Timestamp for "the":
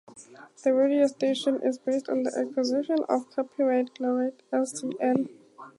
0.63-0.73, 2.23-2.35